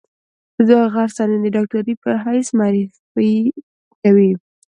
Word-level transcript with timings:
غرڅنۍ 0.93 1.37
د 1.43 1.45
ډاکټرې 1.55 1.93
په 2.03 2.09
حیث 2.23 2.47
معرفي 2.57 3.31
کوي. 4.03 4.31